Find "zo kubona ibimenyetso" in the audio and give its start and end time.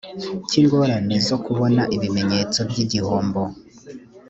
1.27-2.59